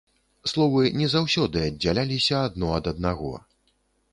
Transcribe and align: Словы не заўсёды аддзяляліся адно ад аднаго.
Словы 0.51 0.81
не 1.01 1.09
заўсёды 1.15 1.61
аддзяляліся 1.67 2.35
адно 2.47 2.73
ад 2.79 2.91
аднаго. 2.93 3.31